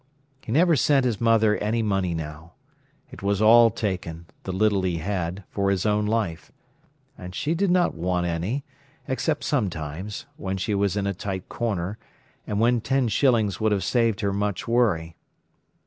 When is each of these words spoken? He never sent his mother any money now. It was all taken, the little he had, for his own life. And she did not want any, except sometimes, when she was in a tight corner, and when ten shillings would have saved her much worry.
He 0.43 0.51
never 0.51 0.75
sent 0.75 1.05
his 1.05 1.21
mother 1.21 1.57
any 1.57 1.83
money 1.83 2.15
now. 2.15 2.53
It 3.11 3.21
was 3.21 3.39
all 3.39 3.69
taken, 3.69 4.25
the 4.45 4.51
little 4.51 4.81
he 4.81 4.97
had, 4.97 5.43
for 5.51 5.69
his 5.69 5.85
own 5.85 6.07
life. 6.07 6.51
And 7.19 7.35
she 7.35 7.53
did 7.53 7.69
not 7.69 7.93
want 7.93 8.25
any, 8.25 8.65
except 9.07 9.43
sometimes, 9.43 10.25
when 10.37 10.57
she 10.57 10.73
was 10.73 10.97
in 10.97 11.05
a 11.05 11.13
tight 11.13 11.47
corner, 11.49 11.99
and 12.47 12.59
when 12.59 12.81
ten 12.81 13.09
shillings 13.09 13.59
would 13.59 13.71
have 13.71 13.83
saved 13.83 14.21
her 14.21 14.33
much 14.33 14.67
worry. 14.67 15.17